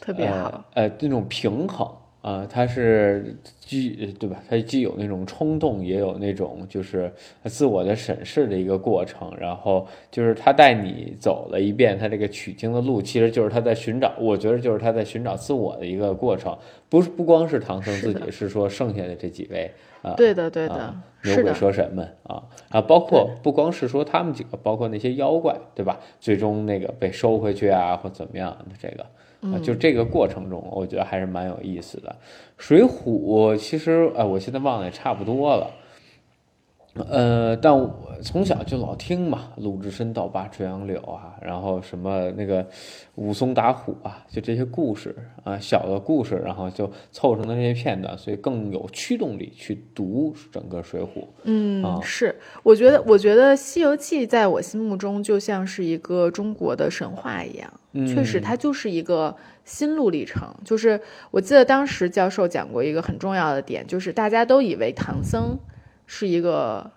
[0.00, 1.88] 特别好，呃，那种平衡。
[2.24, 4.42] 啊，他是既对吧？
[4.48, 7.12] 他既有那种冲动，也有那种就是
[7.44, 9.30] 自我的审视的一个过程。
[9.38, 16.56] 然后就是他带你走了一遍他这个取经的路，其实就是他在寻找，我觉得就是他在寻找自我的一个过程。
[16.88, 26.00] 不是不光是唐僧自己，是说剩下的这几位啊，对的对的，牛鬼蛇神们啊啊，包括不光是说他们几个，包括那些妖怪，对吧？
[26.18, 29.04] 最终那个被收回去啊，或怎么样的这个。
[29.52, 32.14] 啊，就这个过程中，我觉得还是蛮有意思的。
[32.56, 35.70] 水浒其实，呃，我现在忘的也差不多了。
[37.10, 37.90] 呃，但我
[38.22, 42.64] 从小就老听嘛，鲁智深倒拔垂杨柳啊，然后什么那个
[43.16, 51.26] 武松打虎啊，就这些故事啊，小的故事，然后就凑成的这些片段，所以更有驱动力去读整个水浒。
[51.42, 57.68] 嗯，是，我觉得，我觉得《西游记》在我心目中就像是一个中国的神话一样，
[58.06, 60.54] 确实，它就是一个心路历程。
[60.64, 65.58] 就是我记得当时教授讲过一个很重要的点，就是大家都以为唐僧。
[66.06, 66.90] 是一个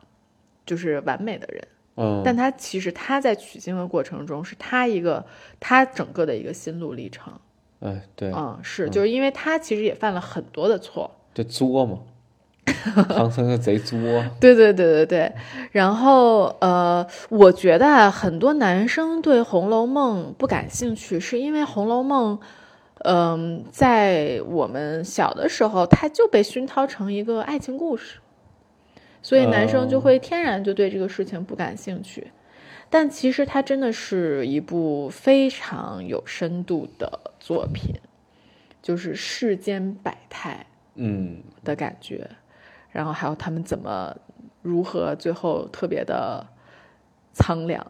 [0.65, 5.25] 就是完美的人，嗯，但他其实他在取经的过程中，是他一个
[5.61, 7.31] 他整个的一个心路历程，
[7.79, 11.99] 哎，对，嗯，是，就是因为他其实也犯了很多的错，就作嘛，
[13.09, 13.97] 唐僧是贼作，
[14.39, 15.31] 对对对对对，
[15.71, 22.37] 然后呃，我觉得很多男生对《红楼梦》不感兴趣，是因为《红楼梦》，
[23.05, 28.19] 嗯，在我们小的时候，它就被熏陶成一个爱情故事。
[29.21, 32.31] 所以男生就会天然就对这个事情不感兴趣，
[32.89, 37.95] 但其实它真的是一部非常有深度的作品，
[38.81, 41.43] 就是世间百态，嗯。
[41.65, 42.25] 的感觉，
[42.97, 44.11] 然后还有他们怎么
[44.63, 46.43] 如何最后特别的
[47.31, 47.85] 苍凉。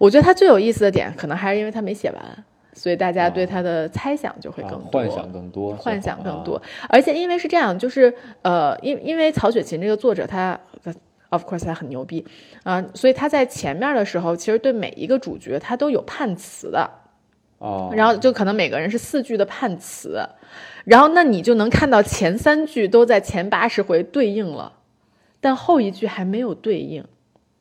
[0.00, 2.44] 我觉得他最有意思的点，可能还是因为他没写完。
[2.74, 6.60] 所以大家对他的猜想就会更多，幻想更多，幻想更多。
[6.88, 10.58] 而且因为是这样，就是呃，因因为曹雪芹这个作者他
[11.30, 12.26] ，of course 他很牛逼
[12.64, 16.90] 啊，所以他在前面的时候，其实对每一个主角他都有判词的
[17.58, 17.90] 哦。
[17.94, 20.20] 然后就可能每个人是四句的判词，
[20.84, 24.72] 然后那你就能看到前三句都在前八十回对应了，
[25.40, 27.04] 但后一句还没有对应。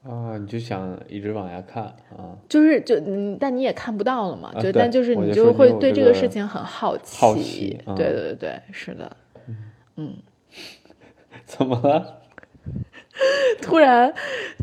[0.03, 1.83] 啊，你就想一直往下看
[2.15, 9.17] 啊，就是就嗯，但你也看不到了嘛，就但就是你就会对这个事情很好奇，好奇，对对对对，是的，
[9.97, 10.15] 嗯，
[11.43, 12.21] 怎么了？
[13.61, 14.13] 突然，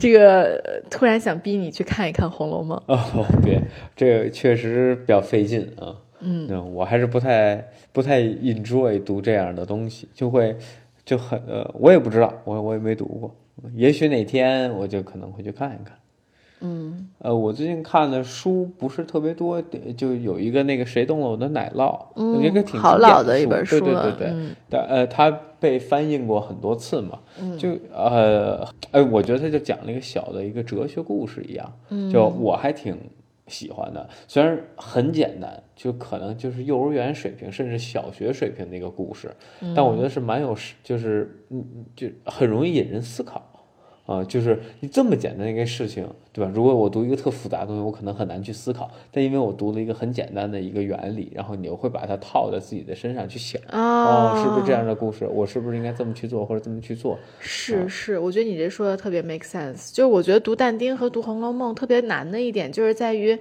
[0.00, 3.60] 这个突然想逼你去看一看《红楼梦》哦， 别，
[3.96, 5.96] 这个确实比较费劲啊。
[6.20, 10.56] 嗯，我还是不太不太 enjoy 读这样的东西，就会
[11.04, 13.34] 就很呃，我也不知道，我我也没读过，
[13.74, 15.96] 也许哪天我就可能会去看一看。
[16.64, 19.62] 嗯，呃，我最近看的书不是特别多，
[19.96, 24.34] 就有一个那个谁动了我的奶酪，嗯，一个挺好老的一本书对对对对，
[24.70, 27.18] 但呃，它被翻译过很多次嘛，
[27.58, 31.70] 就呃，哎，我觉得它就讲了一个小的一个哲学故事一样，
[32.10, 32.96] 就我还挺
[33.46, 39.30] 喜欢的，虽然很简单，就可能就是幼儿园水平甚至小学水平的一个故事，
[39.76, 41.62] 但我觉得是蛮有，就是嗯，
[41.94, 43.42] 就很容易引人思考。
[44.06, 46.50] 啊，就是你这么简单一个事情，对吧？
[46.54, 48.90] 如果我读一个特复杂的东西，我可能很难去思考。
[49.10, 55.26] 但因为我读了一个很简单的一个原理，然后你又会把它套在自己的身上去想，哦，是不是这样的故事？
[55.26, 57.18] 我是不是应该这么去做，或者这么去做？
[57.38, 59.90] 是是，我觉得你这说的特别 make sense。
[59.94, 63.38] 就是我觉得读但丁和读《红楼梦》特别难的一点，就是在于，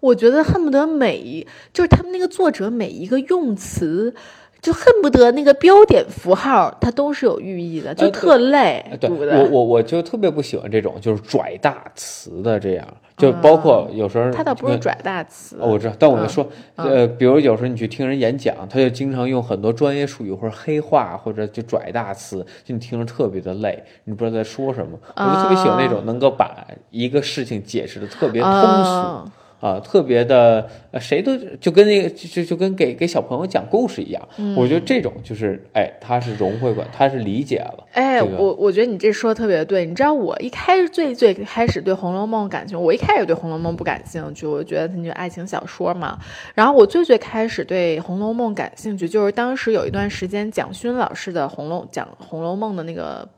[0.00, 4.12] 我觉得恨不得每一，就是他们那个作者每一个用词。
[4.60, 8.84] 就恨不得那个标点符号它都是有寓意的，就特累。
[9.00, 16.46] 对，我我我就特别不喜欢这种就是拽大词的这样，就包括有时候他倒不是拽大词，我知道，但我就说，
[16.76, 24.98] 呃，比如有时候你去听人演讲，他就经常用很多专业术语或者黑话或者就拽大词，就你听着特别的累，你不知道在说什么。
[25.16, 29.30] 我就特别喜欢那种能够把一个事情解释的特别通俗。
[29.60, 34.28] 啊，特别的，呃，谁都就跟那个就就就跟给给小朋友讲故事一样。
[34.56, 37.86] 我觉得这种就是，哎，他是融会贯，他是理解了。
[37.92, 39.84] 哎，我我觉得你这说的特别对。
[39.84, 46.18] 你知道我一开始最最开始对《红楼梦》感兴趣，我一开始对《红楼梦》不感兴趣，我觉得它就爱情小说嘛。
[46.54, 53.28] 然后我最最开始对《红楼梦》感兴趣，就是当时有一段时间蒋勋老师的《红楼》讲《红楼梦》的那个。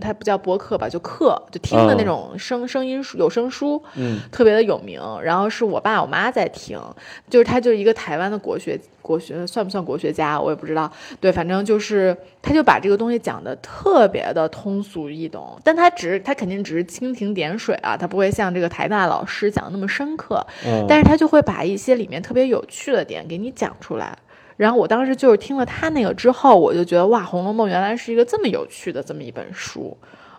[0.00, 5.00] 它不叫播客吧，就课，就听的那种声声音书有声书，嗯，特别的有名。
[5.22, 6.80] 然后是我爸我妈在听，
[7.28, 10.90] 就是他就是一个台湾的国学国学，算不算国学家我也不知道。
[11.20, 24.16] 对，反正就是他就把这个东西讲的特别的通俗易懂，但他只是他肯定只是蜻蜓点水啊，他不会像这个台大老师讲的那么深刻，嗯，但是他就会把一些里面特别有趣的点给你讲出来。
[24.56, 29.96] 然后我当时就是听了他那个之后，我就觉得哇，《红楼梦》原来是一个这么有趣的这么一本书，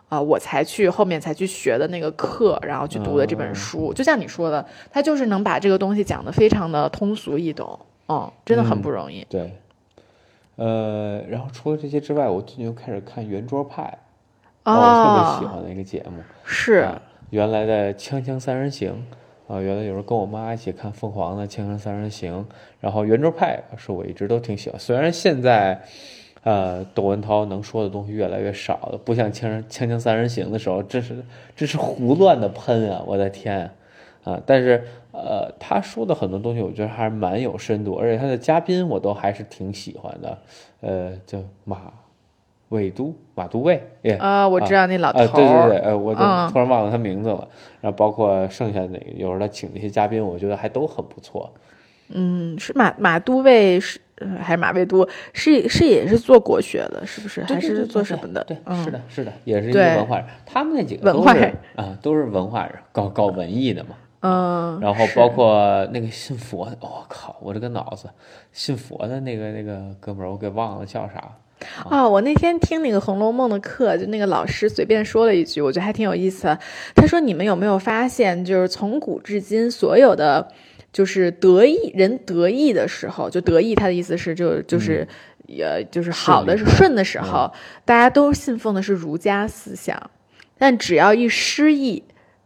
[0.09, 3.93] 啊，我才去后面才去学的那个课，然后去读的这本书。
[3.93, 9.23] 就像你说的，他就是能把这个东西讲得非常的通俗易懂，嗯，真的很不容易。
[9.29, 9.55] 对，
[10.55, 13.97] 呃，然后除了这些之外，我最近又开始看《圆桌派》，
[14.71, 16.89] 我特别喜欢的一个节目，是
[17.29, 18.91] 原来的《锵锵三人行》。
[19.47, 22.33] 啊，原来有时候跟我妈一起看凤凰的《锵锵三人行》，
[22.81, 24.77] 然后圆桌派是我一直都挺喜欢。
[24.77, 25.81] 虽然现在，
[26.43, 31.23] 呃，窦文涛能说的东西越来越少了，不像《锵锵锵三人行》的时候，这是
[31.55, 33.01] 这是胡乱的喷啊！
[33.07, 33.71] 我的天，
[34.25, 34.37] 啊！
[34.45, 34.83] 但是
[35.13, 40.37] 呃，他说的很多东西，我觉得还是蛮有深度，而且他的嘉宾我都还是挺喜欢的。
[40.81, 41.93] 呃，叫马。
[42.69, 43.81] 魏都马都尉，
[44.19, 46.19] 啊，我知道那老头儿，对对对，呃，我就
[46.51, 47.47] 突然忘了他名字了。
[47.79, 51.53] 然后包括剩下的那个，有时候他请那些嘉宾，我觉得还都很不错。
[52.09, 53.99] 嗯，是马马都尉是
[54.41, 55.07] 还是马未都？
[55.33, 57.43] 是是也是做国学的，是不是？
[57.43, 58.43] 还是做什么的？
[58.43, 60.25] 对，是的，是的，也是一个文化人。
[60.45, 63.89] 他们那几个文化人啊，都是文化人，搞搞文艺的嘛。
[64.21, 64.79] 嗯。
[64.81, 68.09] 然后包括那个信佛，我靠，我这个脑子，
[68.51, 71.31] 信佛的那个那个哥们儿，我给忘了叫啥。
[71.89, 76.57] 哦，我那天听那个《红楼梦》的课，就那个老师随便说了一句，我觉得还挺有意思。
[76.95, 80.47] 他说：“你们有没有发现，就是从古至今，所有的
[80.93, 85.07] 就是得意人得意的时候，就得意，他的意思是就就是
[85.59, 87.51] 呃就是好的是顺的时候，
[87.83, 89.99] 大家都信奉的是儒家思想，
[90.57, 92.03] 但只要一失意，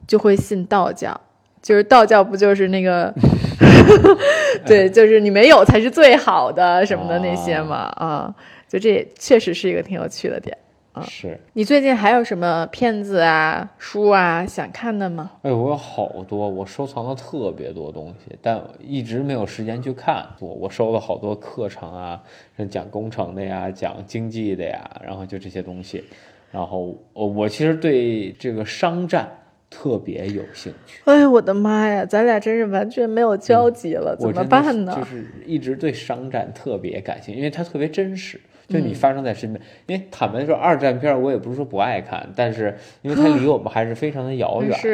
[0.07, 1.19] 就会信道教。
[1.61, 3.13] 就是道教不就是那个，
[4.65, 8.33] 对，就是你没有才是最好的什么的那些嘛啊。”
[8.71, 10.57] 就这确实是一个挺有趣的点
[10.93, 11.03] 啊！
[11.03, 15.29] 是你最近还有什么片子啊、书啊想看的吗？
[15.41, 20.25] 哎，我有好多，我收藏了特别多东西，但一直没有时间去看。
[20.39, 22.23] 我我收了好多课程啊，
[22.69, 26.05] 讲工程的呀，讲经济的呀，然后就这些东西。
[26.49, 29.29] 然后我我其实对这个商战
[29.69, 31.01] 特别有兴趣。
[31.03, 34.95] 哎呦我的妈呀，咱俩真是完全没有交集了，怎么办呢？
[34.97, 38.39] 就是一直对商战特别感兴趣，因为它特别真实。
[38.71, 44.89] 就你发生在身边，因为坦白说，二战片我也不是说不爱看，但是因为它离我们还是非常的遥远，是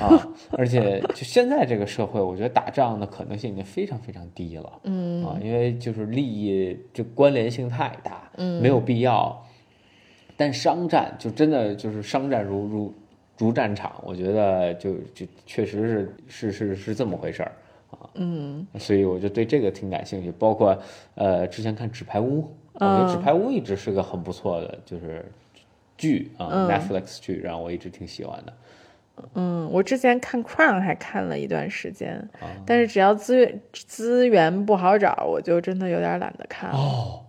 [0.00, 0.28] 啊，
[0.58, 9.46] 而且就现在这个社会，我觉得打仗的可能性已经非常非常低了，嗯啊，因为就是利益就关联性太大，嗯，没有必要。
[10.36, 12.94] 但商战就真的就是商战如如
[13.36, 17.52] 如战场，我觉得就就确实是是是是这么回事儿
[17.90, 18.08] 啊。
[18.14, 20.74] 嗯，所以我就对这个挺感兴趣，包括
[21.14, 22.40] 呃之前看《纸牌屋》，
[22.80, 25.24] 我觉得《纸牌屋》一直是个很不错的就是
[25.96, 28.52] 剧啊、嗯 n e t f l i x 剧，然后我一直挺喜欢的。
[29.34, 36.76] 嗯，我之前看 Crown 还看了一段时间，啊但是只要资源资源不好找，我就真的有点懒得看了。
[36.78, 37.20] 哦，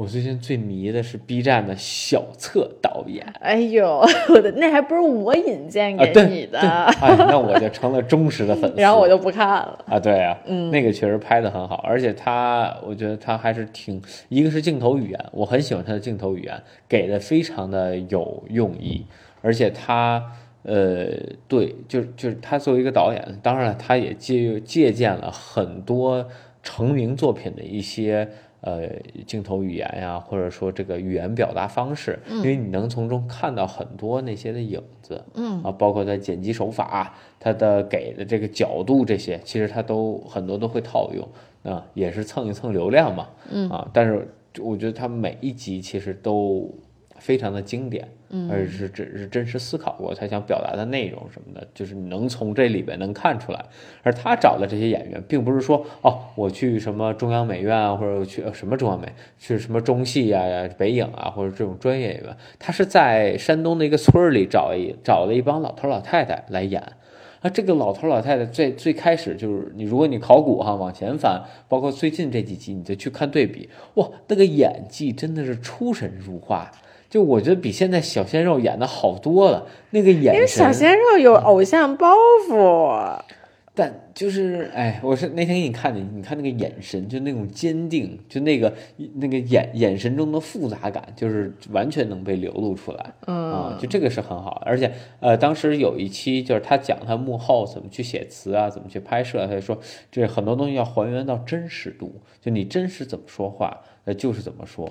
[0.00, 6.68] 我最近最迷的是 B 站的小策导演哎呦，我的那还不是我引荐啊，给你的，对
[7.02, 8.76] 哎，那我就成了忠实的粉丝。
[8.80, 9.84] 然后我就不看了。
[9.86, 19.04] 啊，对啊，嗯那个确实拍的很好，而且他，我觉得他还是挺，一个是镜头语言，我很喜欢他的镜头语言，给的非常的有用意，
[19.42, 20.32] 而且他，
[20.62, 21.08] 呃，
[21.46, 26.26] 对，就就是他作为一个导演，当然了，他也借借鉴了很多
[26.62, 28.26] 成名作品的一些。
[28.62, 28.88] 呃，
[29.26, 35.62] 镜头语言呀，或者说这个语言表达方式，因为你能从中看到很多那些的影子，嗯。
[35.62, 43.68] 啊，包括它剪辑手法，它的给的这个角度这些，其实它都很多都会套用，啊，也是蹭一蹭流量嘛，嗯。
[43.70, 44.28] 啊，但是
[44.60, 46.68] 我觉得它每一集其实都
[47.20, 53.64] 非常的经典，嗯而且是真是真实思考过他想表达的内容什么的，就是你能从这里边能看出来。
[54.02, 66.82] 而他找的这些演员，并不是说哦，我去什么中央美院啊，或者去呃什么中央美，去什么中戏呀、呀、北影啊，或者这种专业演员，他是在山东的一个村儿里找一找了一帮老头老太太来演。
[67.40, 76.70] 啊，这个老头老太太最最开始就是你，如果你考古哈往前翻，包括最近这几集，你就去看对比，哇，那个演技真的是出神入化。
[77.10, 82.14] 就我觉得比现在小鲜肉演的好多了，那个眼因为小，鲜肉有偶像包
[82.48, 83.20] 袱，
[83.74, 88.72] 但就是哎，我是那天给你看的，你看那个眼神，就那种坚定，就那个
[89.14, 93.12] 那个眼眼神中的复杂感，就是完全能被流露出来。
[93.26, 99.78] 啊、嗯就这个是很好，而且呃，当时有一期就是他讲他幕后怎么去写词啊，怎么去拍摄，他就说
[100.12, 104.90] 这很多东西要还原到真实度，就你真实怎么说话，呃，就是怎么说，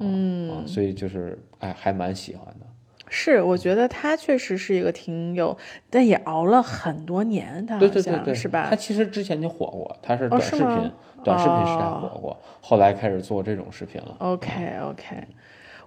[0.00, 2.66] 嗯、啊，所以就是哎，还蛮喜欢的。
[3.12, 5.56] 是，我觉得他确实是一个挺有，
[5.90, 8.76] 但也熬了很多年，他好对对对是吧他？
[8.76, 10.92] 其实之前就火过，他是哦短视频，
[11.24, 14.14] 短视频时代哦火过，后来开始做这种视频了。
[14.20, 14.48] OK
[14.84, 15.16] OK，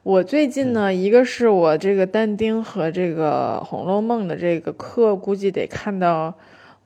[0.03, 6.33] 我最近呢，一个是我这个但丁和这个《红楼梦》的这个课，估计得看到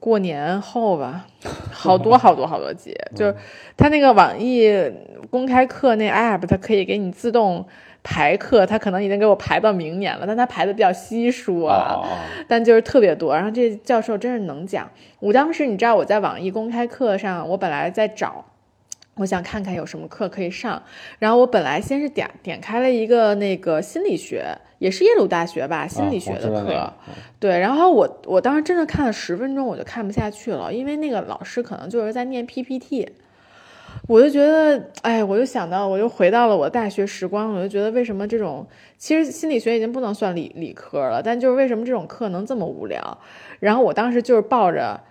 [0.07, 1.25] 过年后吧，
[1.69, 2.95] 好多好多好多集。
[3.13, 3.35] 就是
[3.75, 4.71] 他那个网易
[5.29, 7.65] 公开课那 app，它可以给你自动
[8.03, 12.01] 排课，它可能已经给我排到明年了，但它排的比较稀疏啊。
[12.47, 13.35] 但就是特别多。
[13.35, 14.89] 然后这教授真是能讲。
[15.19, 18.45] 我当时你知道我在网易公开课上，我本来在找。
[19.17, 20.81] 我想看看有什么课可以上，
[21.19, 26.93] 然后我本来先是点点开了一个那个心理学，也是耶鲁大学吧心理学的课，
[27.39, 33.09] 对，然后我我当时真的看了十分钟，我就看不下去了，因为那个老师可能就是在念 PPT，
[34.07, 38.67] 我就觉得，哎，我就想到，我就回到了我大学时光，我就觉得为什么这种
[38.99, 43.17] 其实心理学已经不能算理理科了，但就是为什么这种课能这么无聊？
[43.59, 45.01] 然后我当时就是抱着。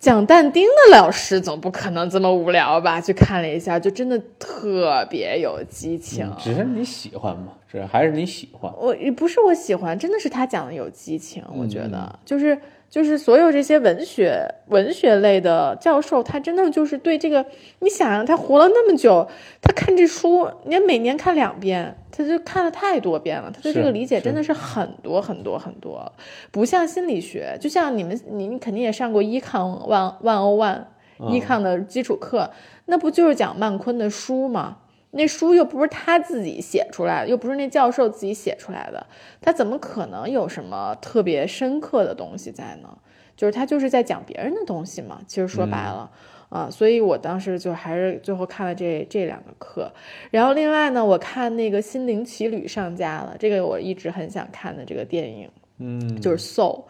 [0.00, 2.98] 讲但丁的老师总不可能这么无聊吧？
[2.98, 6.26] 去看了一下，就真的特别有激情。
[6.26, 8.72] 嗯只是你喜欢嘛，是还是你喜欢。
[8.78, 12.58] 我不是我喜欢，真的是他讲的有激情，我觉嗯得就是
[12.90, 17.46] 就是所有这些文学文学类的教授，他真的就是对这个，
[17.78, 19.28] 你想想他活了那么久，
[19.62, 26.12] 他看这书，你看每年看两遍，他就看了太多遍了，他对这个理解真的是很多很多很多，
[26.50, 30.82] 不像心理学，就像你们你你肯定也上过一抗 one one o one
[31.20, 32.50] 嗯一抗的基础课，
[32.86, 34.78] 那不就是讲曼昆的书吗？
[35.12, 39.06] 那书又不是他自己写出来的，又不是那教授自己写出来的，
[39.40, 42.96] 他怎么可能有什么特别深刻的东西在呢？
[43.36, 45.20] 就是他就是在讲别人的东西嘛。
[45.26, 46.10] 其实说白了，
[46.50, 49.90] 啊，所以我当时就还是最后看了这这两个课，
[50.30, 56.84] 然后另外呢，我看那个《心灵奇旅》上架了，这个我一直很想看的这个电影，嗯，就是《Soul》，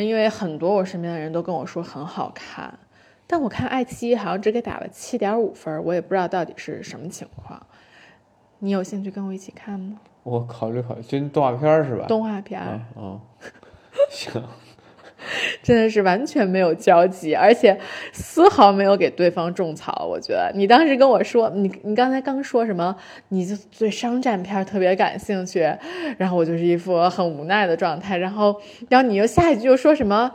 [0.00, 2.72] 因为很多我身边的人都跟我说很好看，
[3.26, 7.66] 但我看爱奇艺好像只给打了七点五分，我也不知道到底是什么情况。
[8.60, 9.98] 你有兴趣跟我一起看吗？
[10.22, 12.06] 我考虑考虑，就动画片是吧？
[12.06, 12.80] 动画片啊，
[14.10, 14.42] 行，
[15.62, 17.78] 真的是完全没有交集，而且
[18.12, 20.06] 丝毫没有给对方种草。
[20.08, 22.96] 我觉得你当时跟我说，你你刚才刚说什么，
[23.28, 25.60] 你就对商战片特别感兴趣，
[26.18, 30.32] 然后我就是一副很无奈的状态，然后然后你又下一句又说什么，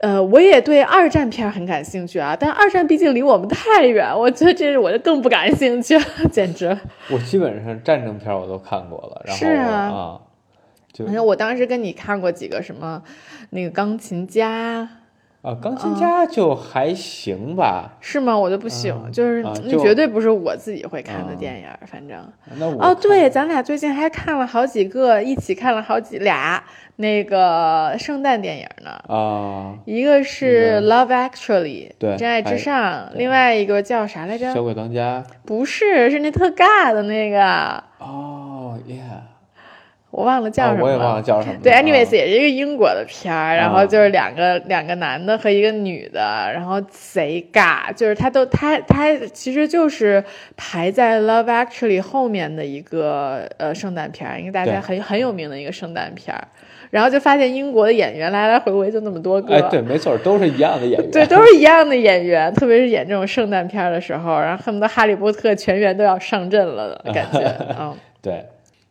[0.00, 6.76] 呃，我也对二战片很感兴趣啊，但二战毕竟离我们太远，我觉得这是我就更不感兴趣了，简直。
[7.10, 10.20] 我基本上战争片我都看过了，然后是啊啊，
[10.90, 13.02] 就反正我当时跟你看过几个什么，
[13.50, 14.88] 那个钢琴家
[15.42, 17.96] 啊，钢琴家就还行吧。
[18.00, 18.38] 是吗？
[18.38, 22.18] 我就不行，嗯就是那绝对不是我自己会看的啊电影儿，反正。
[22.58, 26.62] 那我哦，对，咱俩最近还看了好几个，一起看了好几俩
[26.96, 28.90] 那个圣诞电影呢。
[29.08, 34.62] 啊，一个是《Love Actually》，对真爱至上；另外一个叫啥来着小？
[34.62, 35.24] 鬼当家。
[35.46, 39.00] 不是，是那特尬的那个，哦耶，
[40.10, 40.82] 我忘了叫什么了。
[40.82, 41.54] 啊我也忘了叫什么。
[41.62, 50.22] 对啊，anyways 也是一个英国的片儿，然后啊就是两个两个男的和一个女的，然后贼尬，就是他都他他其实就是
[50.56, 56.42] 排在《Love Actually》后面的一个呃圣诞片儿，一个大家很很有名的一个圣诞片儿，
[56.90, 61.10] 然后就发现英国的演员来来回回就那么多个，哎，对，没错，都是一样的演员。
[61.12, 67.94] 对，都是一样的演员，特别是演这种圣诞片的时候，然后恨不得哈利波特全员都要上阵了的感觉， 嗯。
[68.22, 68.44] 对，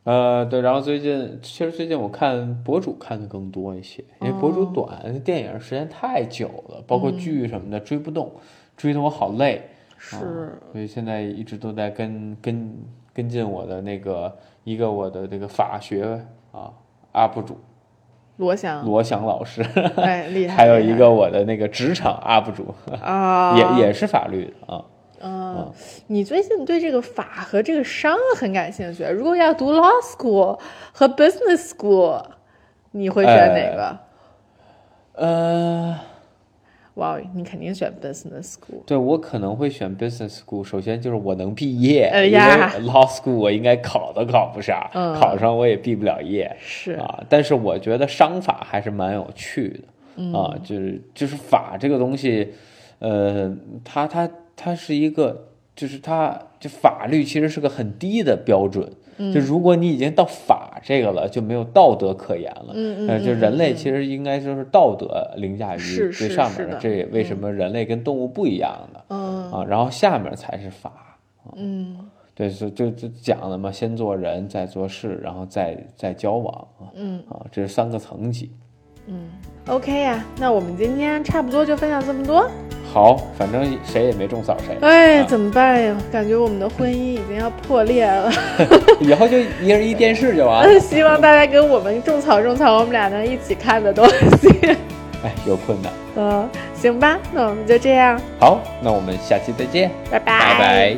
[0.09, 8.31] 呃，对，然后最近其实最近我看博主看的更多一些，因为博主哦短，电影时间太久了，包嗯括剧什么的追不动，
[8.75, 9.61] 追的我好累。
[9.99, 10.17] 是，
[10.71, 12.73] 所以现在一直都在跟跟
[13.13, 16.73] 跟进我的那个一个我的这个法学啊
[17.13, 17.57] UP 主
[18.37, 19.61] 罗翔，罗翔老师，
[19.97, 24.83] 哎，厉害， 还有一个我的那个职场 UP 主， 啊，也也是法律的啊。
[25.21, 25.71] 嗯，
[26.07, 29.03] 你最近对这个法和这个商很感兴趣。
[29.03, 30.59] 如果要读 law school
[30.91, 32.23] 和 business school，
[32.91, 33.99] 你会选哪个？
[35.13, 35.99] 呃，
[36.93, 38.83] 哇，你肯定选 business school。
[38.85, 46.55] 对我可能会选 business school，首先就是我能毕业，哎呀因为 law school 我应该考都考不上，嗯考上我也毕不了业。
[46.59, 49.79] 是，啊，但是我觉得商法还是蛮有趣的、
[50.15, 52.53] 嗯啊，就是就是法这个东西，
[52.99, 53.53] 呃，
[53.83, 54.29] 它它
[54.61, 59.31] 它是一个，就是它就法律其实是个很低的标准，嗯。
[59.31, 62.73] 就如果你已经到法这个了，就没有道德可言了。
[62.73, 66.77] 嗯就嗯人类嗯其实应该就是道德凌驾于最上面的。
[66.77, 69.49] 这也为什么人类跟动物不一样的、嗯。
[69.49, 69.63] 啊？
[69.63, 71.17] 然后下面才是法。
[71.55, 72.09] 嗯。
[72.35, 76.53] 对，就就就讲了嘛，先做人，再做事，然后再再交往。
[76.79, 76.91] 啊。
[76.95, 77.23] 嗯。
[77.29, 78.51] 啊，这是三个层级。
[79.09, 79.29] 嗯
[79.67, 82.49] ，OK 呀、那我们今天差不多就分享这么多。
[82.91, 85.95] 好，反正谁也没种草谁，哎，啊怎么办呀？
[86.11, 88.31] 感觉我们的婚姻已经要破裂了。
[88.99, 90.77] 以后就一人一电视就完了。
[90.81, 94.07] 希望大家跟我们种草种草，我们俩能一起看的东
[94.41, 94.49] 西。
[95.23, 95.91] 哎，有困难。
[96.15, 100.97] 嗯，行吧，那我们就这样，好，那我们下期再见，拜拜拜拜